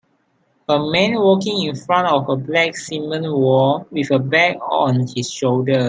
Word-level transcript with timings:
A 0.67 0.79
man 0.79 1.13
walking 1.19 1.61
in 1.61 1.75
front 1.75 2.07
of 2.07 2.27
a 2.27 2.35
black 2.35 2.75
cement 2.75 3.31
wall 3.31 3.85
with 3.91 4.09
a 4.09 4.17
bag 4.17 4.57
on 4.59 5.05
his 5.15 5.31
shoulder. 5.31 5.79